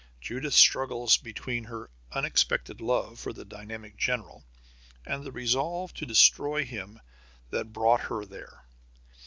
[0.19, 4.43] Judith struggles between her unexpected love for the dynamic general
[5.05, 6.99] and the resolve to destroy him
[7.51, 8.65] that brought her there.